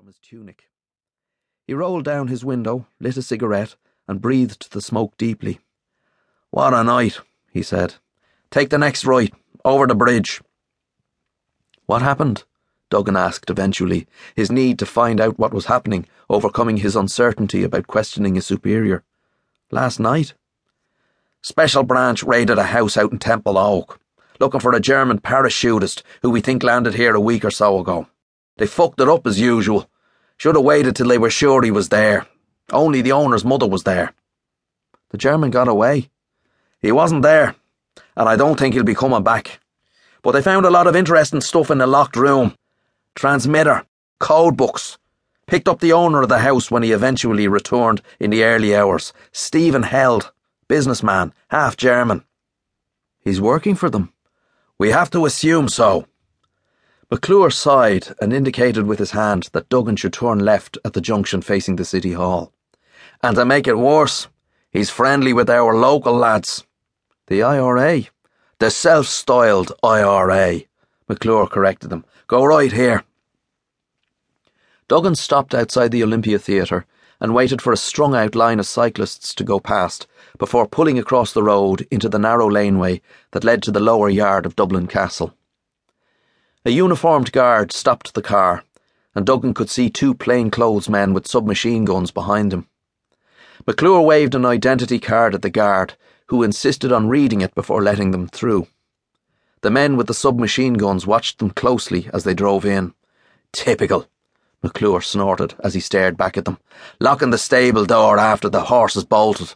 from 0.00 0.06
his 0.06 0.18
tunic. 0.18 0.70
He 1.66 1.74
rolled 1.74 2.06
down 2.06 2.28
his 2.28 2.42
window, 2.42 2.86
lit 3.00 3.18
a 3.18 3.22
cigarette, 3.22 3.74
and 4.08 4.22
breathed 4.22 4.72
the 4.72 4.80
smoke 4.80 5.14
deeply. 5.18 5.60
What 6.50 6.72
a 6.72 6.82
night, 6.82 7.18
he 7.52 7.62
said. 7.62 7.96
Take 8.50 8.70
the 8.70 8.78
next 8.78 9.04
right, 9.04 9.30
over 9.62 9.86
the 9.86 9.94
bridge. 9.94 10.40
What 11.84 12.00
happened? 12.00 12.44
Duggan 12.88 13.14
asked 13.14 13.50
eventually, 13.50 14.06
his 14.34 14.50
need 14.50 14.78
to 14.78 14.86
find 14.86 15.20
out 15.20 15.38
what 15.38 15.52
was 15.52 15.66
happening 15.66 16.06
overcoming 16.30 16.78
his 16.78 16.96
uncertainty 16.96 17.62
about 17.62 17.86
questioning 17.86 18.36
his 18.36 18.46
superior. 18.46 19.04
Last 19.70 20.00
night? 20.00 20.32
Special 21.42 21.82
branch 21.82 22.22
raided 22.22 22.56
a 22.56 22.72
house 22.72 22.96
out 22.96 23.12
in 23.12 23.18
Templeogue, 23.18 23.98
looking 24.38 24.60
for 24.60 24.72
a 24.72 24.80
German 24.80 25.20
parachutist 25.20 26.02
who 26.22 26.30
we 26.30 26.40
think 26.40 26.62
landed 26.62 26.94
here 26.94 27.14
a 27.14 27.20
week 27.20 27.44
or 27.44 27.50
so 27.50 27.78
ago. 27.78 28.06
They 28.60 28.66
fucked 28.66 29.00
it 29.00 29.08
up 29.08 29.26
as 29.26 29.40
usual. 29.40 29.89
Should 30.40 30.54
have 30.54 30.64
waited 30.64 30.96
till 30.96 31.08
they 31.08 31.18
were 31.18 31.28
sure 31.28 31.60
he 31.60 31.70
was 31.70 31.90
there. 31.90 32.26
Only 32.72 33.02
the 33.02 33.12
owner's 33.12 33.44
mother 33.44 33.66
was 33.66 33.82
there. 33.82 34.14
The 35.10 35.18
German 35.18 35.50
got 35.50 35.68
away. 35.68 36.08
He 36.80 36.90
wasn't 36.92 37.20
there, 37.20 37.56
and 38.16 38.26
I 38.26 38.36
don't 38.36 38.58
think 38.58 38.72
he'll 38.72 38.82
be 38.82 38.94
coming 38.94 39.22
back. 39.22 39.60
But 40.22 40.32
they 40.32 40.40
found 40.40 40.64
a 40.64 40.70
lot 40.70 40.86
of 40.86 40.96
interesting 40.96 41.42
stuff 41.42 41.70
in 41.70 41.76
the 41.76 41.86
locked 41.86 42.16
room 42.16 42.54
transmitter, 43.14 43.84
code 44.18 44.56
books. 44.56 44.96
Picked 45.46 45.68
up 45.68 45.80
the 45.80 45.92
owner 45.92 46.22
of 46.22 46.30
the 46.30 46.38
house 46.38 46.70
when 46.70 46.82
he 46.82 46.92
eventually 46.92 47.46
returned 47.46 48.00
in 48.18 48.30
the 48.30 48.42
early 48.42 48.74
hours. 48.74 49.12
Stephen 49.32 49.82
Held, 49.82 50.32
businessman, 50.68 51.34
half 51.48 51.76
German. 51.76 52.24
He's 53.18 53.42
working 53.42 53.74
for 53.74 53.90
them. 53.90 54.14
We 54.78 54.88
have 54.88 55.10
to 55.10 55.26
assume 55.26 55.68
so. 55.68 56.06
McClure 57.12 57.50
sighed 57.50 58.14
and 58.20 58.32
indicated 58.32 58.86
with 58.86 59.00
his 59.00 59.10
hand 59.10 59.48
that 59.52 59.68
Duggan 59.68 59.96
should 59.96 60.12
turn 60.12 60.38
left 60.38 60.78
at 60.84 60.92
the 60.92 61.00
junction 61.00 61.42
facing 61.42 61.74
the 61.74 61.84
City 61.84 62.12
Hall. 62.12 62.52
And 63.20 63.34
to 63.34 63.44
make 63.44 63.66
it 63.66 63.78
worse, 63.78 64.28
he's 64.70 64.90
friendly 64.90 65.32
with 65.32 65.50
our 65.50 65.76
local 65.76 66.14
lads. 66.14 66.64
The 67.26 67.42
IRA. 67.42 68.02
The 68.60 68.70
self 68.70 69.06
styled 69.06 69.72
IRA. 69.82 70.60
McClure 71.08 71.48
corrected 71.48 71.90
them. 71.90 72.04
Go 72.28 72.44
right 72.44 72.70
here. 72.70 73.02
Duggan 74.86 75.16
stopped 75.16 75.52
outside 75.52 75.90
the 75.90 76.04
Olympia 76.04 76.38
Theatre 76.38 76.86
and 77.20 77.34
waited 77.34 77.60
for 77.60 77.72
a 77.72 77.76
strung 77.76 78.14
out 78.14 78.36
line 78.36 78.60
of 78.60 78.66
cyclists 78.66 79.34
to 79.34 79.42
go 79.42 79.58
past 79.58 80.06
before 80.38 80.68
pulling 80.68 80.98
across 80.98 81.32
the 81.32 81.42
road 81.42 81.88
into 81.90 82.08
the 82.08 82.20
narrow 82.20 82.48
laneway 82.48 83.00
that 83.32 83.42
led 83.42 83.64
to 83.64 83.72
the 83.72 83.80
lower 83.80 84.08
yard 84.08 84.46
of 84.46 84.54
Dublin 84.54 84.86
Castle. 84.86 85.34
A 86.62 86.70
uniformed 86.70 87.32
guard 87.32 87.72
stopped 87.72 88.12
the 88.12 88.20
car, 88.20 88.64
and 89.14 89.24
Duggan 89.24 89.54
could 89.54 89.70
see 89.70 89.88
two 89.88 90.12
plainclothes 90.14 90.90
men 90.90 91.14
with 91.14 91.26
submachine 91.26 91.86
guns 91.86 92.10
behind 92.10 92.52
him. 92.52 92.68
McClure 93.66 94.02
waved 94.02 94.34
an 94.34 94.44
identity 94.44 94.98
card 94.98 95.34
at 95.34 95.40
the 95.40 95.48
guard, 95.48 95.94
who 96.26 96.42
insisted 96.42 96.92
on 96.92 97.08
reading 97.08 97.40
it 97.40 97.54
before 97.54 97.82
letting 97.82 98.10
them 98.10 98.28
through. 98.28 98.66
The 99.62 99.70
men 99.70 99.96
with 99.96 100.06
the 100.06 100.12
submachine 100.12 100.74
guns 100.74 101.06
watched 101.06 101.38
them 101.38 101.48
closely 101.48 102.10
as 102.12 102.24
they 102.24 102.34
drove 102.34 102.66
in. 102.66 102.92
Typical, 103.52 104.06
McClure 104.62 105.00
snorted 105.00 105.54
as 105.64 105.72
he 105.72 105.80
stared 105.80 106.18
back 106.18 106.36
at 106.36 106.44
them, 106.44 106.58
locking 106.98 107.30
the 107.30 107.38
stable 107.38 107.86
door 107.86 108.18
after 108.18 108.50
the 108.50 108.64
horses 108.64 109.04
bolted. 109.04 109.54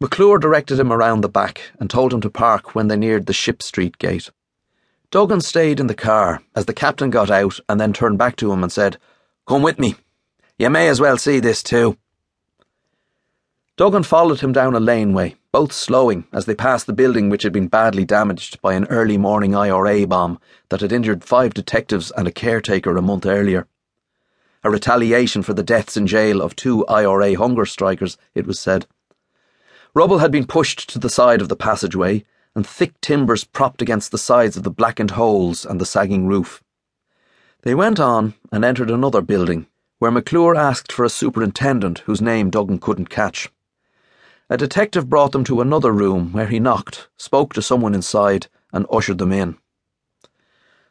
McClure 0.00 0.38
directed 0.38 0.80
him 0.80 0.92
around 0.92 1.20
the 1.20 1.28
back 1.28 1.70
and 1.78 1.88
told 1.88 2.12
him 2.12 2.20
to 2.20 2.30
park 2.30 2.74
when 2.74 2.88
they 2.88 2.96
neared 2.96 3.26
the 3.26 3.32
Ship 3.32 3.62
Street 3.62 3.98
gate. 3.98 4.30
Duggan 5.12 5.42
stayed 5.42 5.78
in 5.78 5.88
the 5.88 5.94
car 5.94 6.42
as 6.56 6.64
the 6.64 6.72
captain 6.72 7.10
got 7.10 7.30
out 7.30 7.60
and 7.68 7.78
then 7.78 7.92
turned 7.92 8.16
back 8.16 8.34
to 8.36 8.50
him 8.50 8.62
and 8.62 8.72
said, 8.72 8.96
Come 9.46 9.60
with 9.60 9.78
me. 9.78 9.94
You 10.58 10.70
may 10.70 10.88
as 10.88 11.02
well 11.02 11.18
see 11.18 11.38
this 11.38 11.62
too. 11.62 11.98
Duggan 13.76 14.04
followed 14.04 14.40
him 14.40 14.52
down 14.52 14.74
a 14.74 14.80
laneway, 14.80 15.36
both 15.52 15.70
slowing 15.70 16.24
as 16.32 16.46
they 16.46 16.54
passed 16.54 16.86
the 16.86 16.94
building 16.94 17.28
which 17.28 17.42
had 17.42 17.52
been 17.52 17.68
badly 17.68 18.06
damaged 18.06 18.62
by 18.62 18.72
an 18.72 18.86
early 18.86 19.18
morning 19.18 19.54
IRA 19.54 20.06
bomb 20.06 20.40
that 20.70 20.80
had 20.80 20.92
injured 20.92 21.24
five 21.24 21.52
detectives 21.52 22.10
and 22.16 22.26
a 22.26 22.32
caretaker 22.32 22.96
a 22.96 23.02
month 23.02 23.26
earlier. 23.26 23.66
A 24.64 24.70
retaliation 24.70 25.42
for 25.42 25.52
the 25.52 25.62
deaths 25.62 25.94
in 25.94 26.06
jail 26.06 26.40
of 26.40 26.56
two 26.56 26.86
IRA 26.86 27.36
hunger 27.36 27.66
strikers, 27.66 28.16
it 28.34 28.46
was 28.46 28.58
said. 28.58 28.86
Rubble 29.92 30.20
had 30.20 30.32
been 30.32 30.46
pushed 30.46 30.88
to 30.88 30.98
the 30.98 31.10
side 31.10 31.42
of 31.42 31.50
the 31.50 31.56
passageway, 31.56 32.24
and 32.54 32.66
thick 32.66 33.00
timbers 33.00 33.44
propped 33.44 33.80
against 33.80 34.10
the 34.10 34.18
sides 34.18 34.56
of 34.56 34.62
the 34.62 34.70
blackened 34.70 35.12
holes 35.12 35.64
and 35.64 35.80
the 35.80 35.86
sagging 35.86 36.26
roof. 36.26 36.62
They 37.62 37.74
went 37.74 38.00
on 38.00 38.34
and 38.50 38.64
entered 38.64 38.90
another 38.90 39.20
building, 39.20 39.66
where 39.98 40.10
McClure 40.10 40.56
asked 40.56 40.90
for 40.90 41.04
a 41.04 41.10
superintendent 41.10 42.00
whose 42.00 42.20
name 42.20 42.50
Duggan 42.50 42.78
couldn't 42.78 43.08
catch. 43.08 43.50
A 44.50 44.56
detective 44.56 45.08
brought 45.08 45.32
them 45.32 45.44
to 45.44 45.60
another 45.60 45.92
room 45.92 46.32
where 46.32 46.48
he 46.48 46.60
knocked, 46.60 47.08
spoke 47.16 47.54
to 47.54 47.62
someone 47.62 47.94
inside, 47.94 48.48
and 48.72 48.86
ushered 48.90 49.18
them 49.18 49.32
in. 49.32 49.56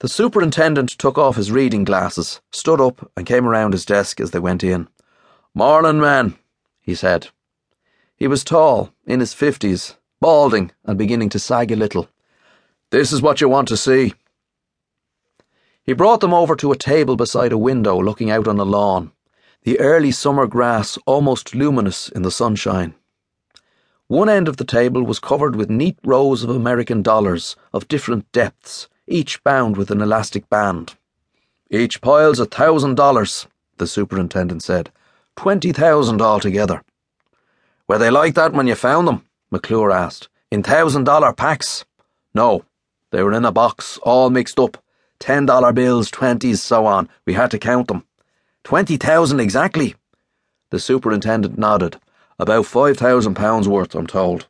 The 0.00 0.08
superintendent 0.08 0.90
took 0.90 1.18
off 1.18 1.36
his 1.36 1.52
reading 1.52 1.84
glasses, 1.84 2.40
stood 2.50 2.80
up, 2.80 3.10
and 3.16 3.26
came 3.26 3.46
around 3.46 3.72
his 3.72 3.84
desk 3.84 4.20
as 4.20 4.32
they 4.32 4.38
went 4.38 4.64
in. 4.64 4.88
Morning, 5.54 6.00
man, 6.00 6.36
he 6.80 6.94
said. 6.94 7.28
He 8.16 8.26
was 8.26 8.42
tall, 8.42 8.92
in 9.06 9.20
his 9.20 9.34
fifties, 9.34 9.96
balding 10.24 10.70
and 10.86 10.96
beginning 10.96 11.28
to 11.28 11.38
sag 11.38 11.70
a 11.70 11.76
little. 11.76 12.08
This 12.88 13.12
is 13.12 13.20
what 13.20 13.42
you 13.42 13.48
want 13.50 13.68
to 13.68 13.76
see. 13.76 14.14
He 15.82 15.92
brought 15.92 16.20
them 16.20 16.32
over 16.32 16.56
to 16.56 16.72
a 16.72 16.78
table 16.78 17.14
beside 17.14 17.52
a 17.52 17.58
window 17.58 18.00
looking 18.00 18.30
out 18.30 18.48
on 18.48 18.58
a 18.58 18.64
lawn, 18.64 19.12
the 19.64 19.78
early 19.78 20.10
summer 20.10 20.46
grass 20.46 20.96
almost 21.04 21.54
luminous 21.54 22.08
in 22.08 22.22
the 22.22 22.30
sunshine. 22.30 22.94
One 24.06 24.30
end 24.30 24.48
of 24.48 24.56
the 24.56 24.64
table 24.64 25.02
was 25.02 25.20
covered 25.20 25.56
with 25.56 25.68
neat 25.68 25.98
rows 26.02 26.42
of 26.42 26.48
American 26.48 27.02
dollars 27.02 27.54
of 27.74 27.86
different 27.86 28.32
depths, 28.32 28.88
each 29.06 29.44
bound 29.44 29.76
with 29.76 29.90
an 29.90 30.00
elastic 30.00 30.48
band. 30.48 30.94
Each 31.68 32.00
pile's 32.00 32.40
a 32.40 32.46
thousand 32.46 32.94
dollars, 32.94 33.46
the 33.76 33.86
superintendent 33.86 34.62
said. 34.62 34.90
Twenty 35.36 35.70
thousand 35.74 36.22
altogether. 36.22 36.82
Were 37.86 37.98
they 37.98 38.10
like 38.10 38.34
that 38.36 38.54
when 38.54 38.66
you 38.66 38.74
found 38.74 39.06
them? 39.06 39.26
McClure 39.54 39.92
asked. 39.92 40.28
In 40.50 40.64
thousand 40.64 41.04
dollar 41.04 41.32
packs? 41.32 41.84
No. 42.34 42.64
They 43.12 43.22
were 43.22 43.32
in 43.32 43.44
a 43.44 43.52
box, 43.52 44.00
all 44.02 44.28
mixed 44.28 44.58
up. 44.58 44.82
Ten 45.20 45.46
dollar 45.46 45.72
bills, 45.72 46.10
twenties, 46.10 46.60
so 46.60 46.86
on. 46.86 47.08
We 47.24 47.34
had 47.34 47.52
to 47.52 47.58
count 47.60 47.86
them. 47.86 48.04
Twenty 48.64 48.96
thousand 48.96 49.38
exactly. 49.38 49.94
The 50.70 50.80
superintendent 50.80 51.56
nodded. 51.56 52.00
About 52.36 52.66
five 52.66 52.96
thousand 52.96 53.36
pounds 53.36 53.68
worth, 53.68 53.94
I'm 53.94 54.08
told. 54.08 54.48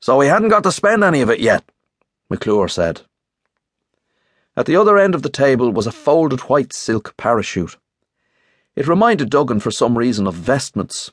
So 0.00 0.18
we 0.18 0.26
hadn't 0.26 0.50
got 0.50 0.64
to 0.64 0.72
spend 0.72 1.02
any 1.02 1.22
of 1.22 1.30
it 1.30 1.40
yet, 1.40 1.64
McClure 2.28 2.68
said. 2.68 3.00
At 4.58 4.66
the 4.66 4.76
other 4.76 4.98
end 4.98 5.14
of 5.14 5.22
the 5.22 5.30
table 5.30 5.72
was 5.72 5.86
a 5.86 5.90
folded 5.90 6.40
white 6.40 6.74
silk 6.74 7.16
parachute. 7.16 7.78
It 8.76 8.88
reminded 8.88 9.30
Duggan 9.30 9.60
for 9.60 9.70
some 9.70 9.96
reason 9.96 10.26
of 10.26 10.34
vestments. 10.34 11.12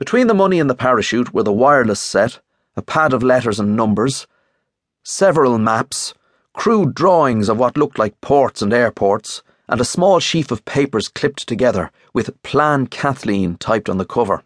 Between 0.00 0.28
the 0.28 0.34
money 0.34 0.58
and 0.58 0.70
the 0.70 0.74
parachute 0.74 1.34
were 1.34 1.42
the 1.42 1.52
wireless 1.52 2.00
set, 2.00 2.40
a 2.74 2.80
pad 2.80 3.12
of 3.12 3.22
letters 3.22 3.60
and 3.60 3.76
numbers, 3.76 4.26
several 5.04 5.58
maps, 5.58 6.14
crude 6.54 6.94
drawings 6.94 7.50
of 7.50 7.58
what 7.58 7.76
looked 7.76 7.98
like 7.98 8.18
ports 8.22 8.62
and 8.62 8.72
airports, 8.72 9.42
and 9.68 9.78
a 9.78 9.84
small 9.84 10.18
sheaf 10.18 10.50
of 10.50 10.64
papers 10.64 11.08
clipped 11.08 11.46
together 11.46 11.90
with 12.14 12.42
Plan 12.42 12.86
Kathleen 12.86 13.58
typed 13.58 13.90
on 13.90 13.98
the 13.98 14.06
cover. 14.06 14.42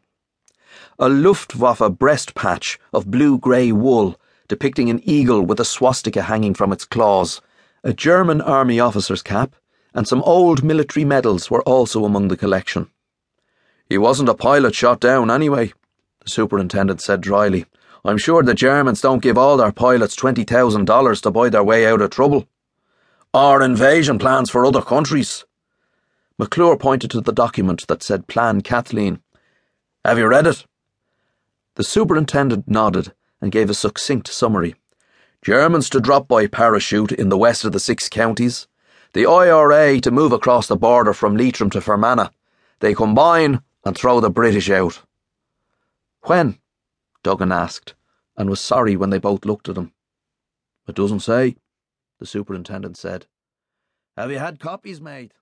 A 0.98 1.08
Luftwaffe 1.08 1.88
breast 2.00 2.34
patch 2.34 2.80
of 2.92 3.12
blue 3.12 3.38
grey 3.38 3.70
wool 3.70 4.18
depicting 4.48 4.90
an 4.90 5.00
eagle 5.04 5.42
with 5.42 5.60
a 5.60 5.64
swastika 5.64 6.22
hanging 6.22 6.54
from 6.54 6.72
its 6.72 6.84
claws, 6.84 7.40
a 7.84 7.92
German 7.92 8.40
army 8.40 8.80
officer's 8.80 9.22
cap, 9.22 9.54
and 9.94 10.08
some 10.08 10.22
old 10.22 10.64
military 10.64 11.04
medals 11.04 11.48
were 11.48 11.62
also 11.62 12.04
among 12.04 12.26
the 12.26 12.36
collection. 12.36 12.90
He 13.88 13.98
wasn't 13.98 14.30
a 14.30 14.34
pilot 14.34 14.74
shot 14.74 15.00
down 15.00 15.30
anyway, 15.30 15.72
the 16.20 16.30
superintendent 16.30 17.00
said 17.00 17.20
dryly. 17.20 17.66
I'm 18.04 18.18
sure 18.18 18.42
the 18.42 18.54
Germans 18.54 19.00
don't 19.00 19.22
give 19.22 19.38
all 19.38 19.56
their 19.56 19.72
pilots 19.72 20.16
$20,000 20.16 21.22
to 21.22 21.30
buy 21.30 21.48
their 21.48 21.64
way 21.64 21.86
out 21.86 22.00
of 22.00 22.10
trouble. 22.10 22.48
Or 23.32 23.62
invasion 23.62 24.18
plans 24.18 24.50
for 24.50 24.64
other 24.64 24.82
countries. 24.82 25.44
McClure 26.38 26.76
pointed 26.76 27.10
to 27.12 27.20
the 27.20 27.32
document 27.32 27.86
that 27.88 28.02
said 28.02 28.26
Plan 28.26 28.60
Kathleen. 28.60 29.20
Have 30.04 30.18
you 30.18 30.26
read 30.26 30.46
it? 30.46 30.66
The 31.76 31.84
superintendent 31.84 32.68
nodded 32.68 33.12
and 33.40 33.52
gave 33.52 33.70
a 33.70 33.74
succinct 33.74 34.28
summary. 34.28 34.74
Germans 35.42 35.90
to 35.90 36.00
drop 36.00 36.26
by 36.26 36.46
parachute 36.46 37.12
in 37.12 37.28
the 37.28 37.38
west 37.38 37.64
of 37.64 37.72
the 37.72 37.80
six 37.80 38.08
counties. 38.08 38.66
The 39.12 39.26
IRA 39.26 40.00
to 40.00 40.10
move 40.10 40.32
across 40.32 40.66
the 40.66 40.76
border 40.76 41.12
from 41.12 41.36
Leitrim 41.36 41.70
to 41.70 41.80
Fermanagh. 41.80 42.30
They 42.80 42.94
combine 42.94 43.60
and 43.84 43.96
throw 43.96 44.20
the 44.20 44.30
British 44.30 44.70
out. 44.70 45.02
When? 46.22 46.58
Duggan 47.22 47.52
asked, 47.52 47.94
and 48.36 48.50
was 48.50 48.60
sorry 48.60 48.96
when 48.96 49.10
they 49.10 49.18
both 49.18 49.44
looked 49.44 49.68
at 49.68 49.76
him. 49.76 49.92
It 50.86 50.94
doesn't 50.94 51.20
say, 51.20 51.56
the 52.18 52.26
superintendent 52.26 52.96
said. 52.96 53.26
Have 54.16 54.30
you 54.30 54.38
had 54.38 54.60
copies 54.60 55.00
made? 55.00 55.34